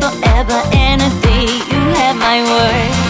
[0.00, 1.44] forever and a day.
[1.44, 3.09] You have my word.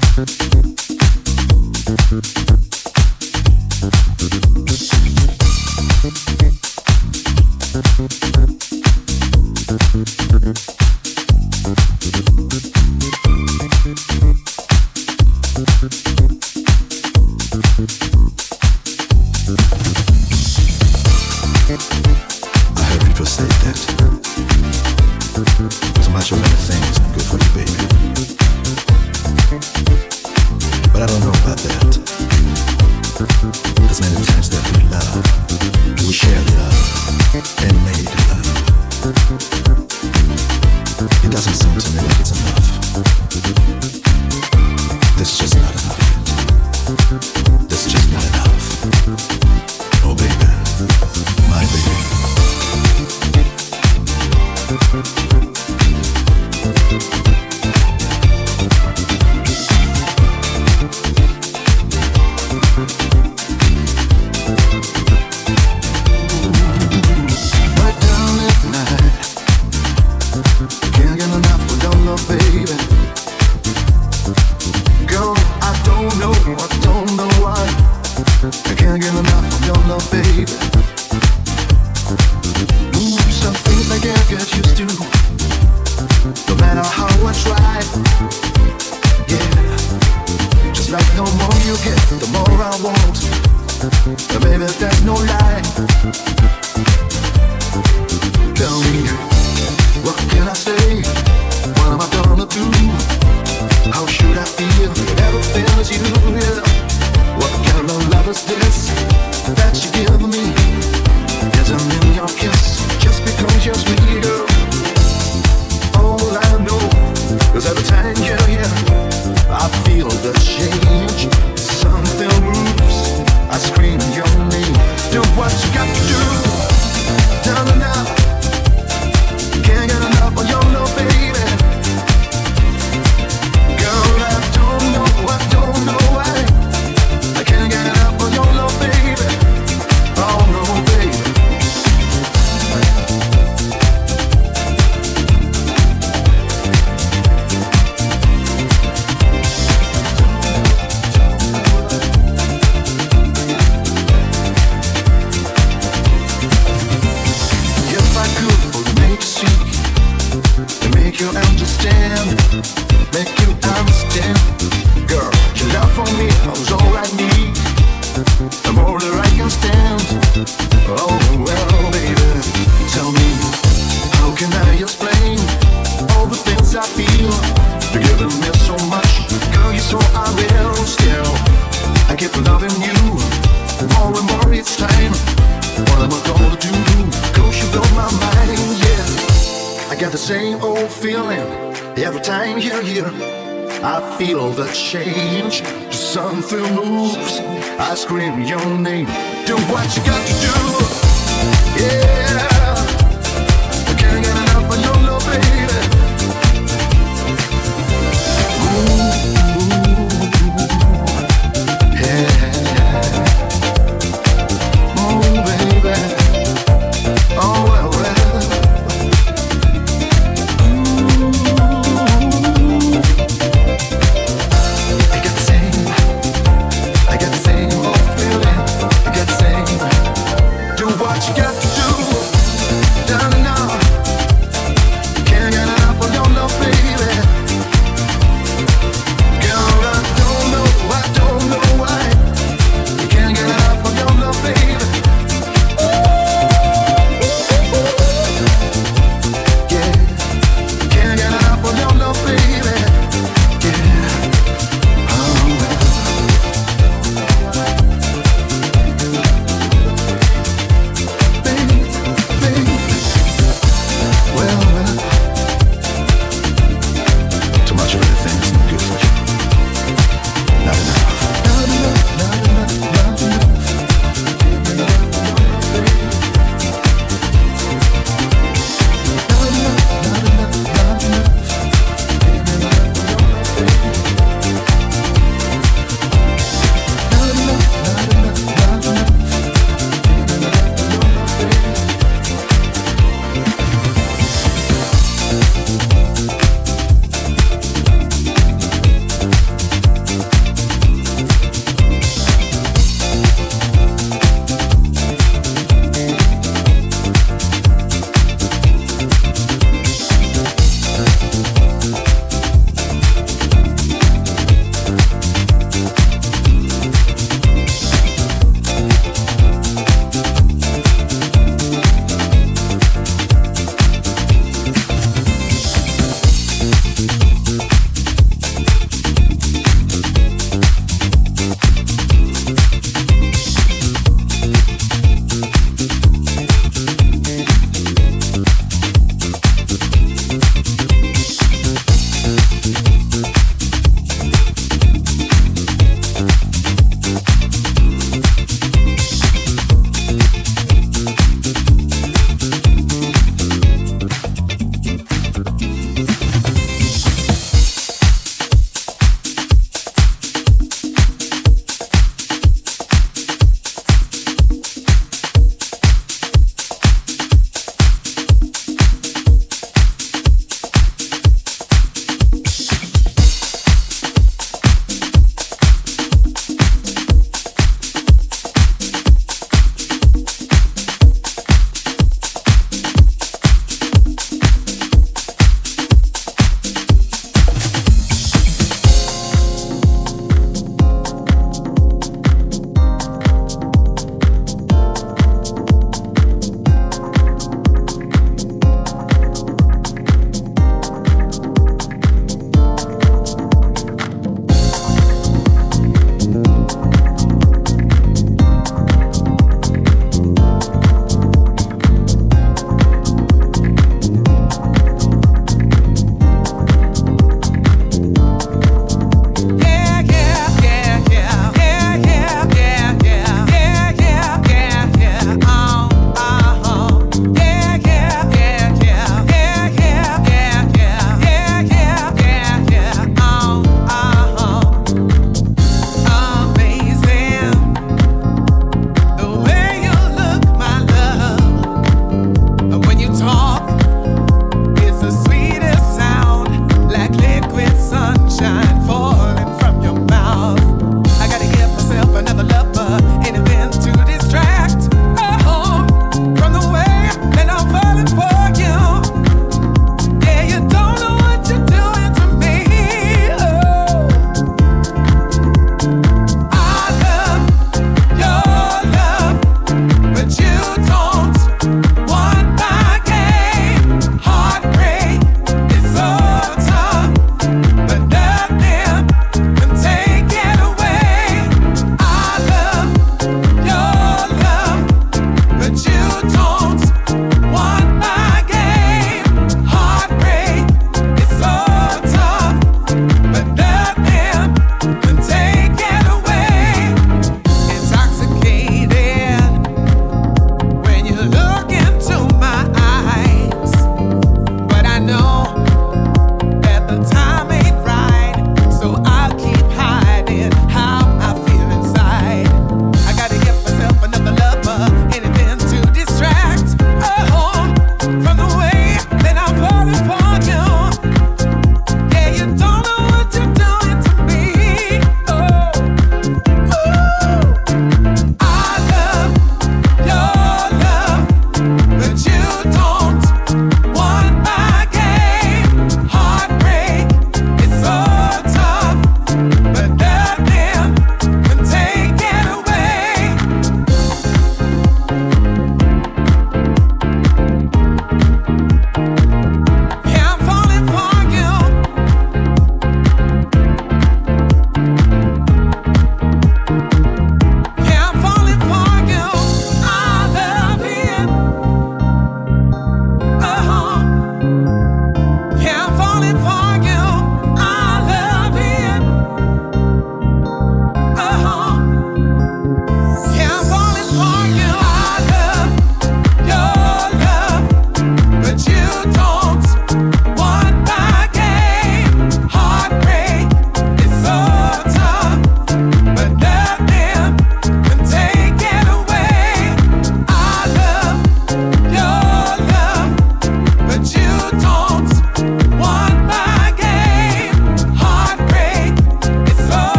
[0.00, 0.74] Thank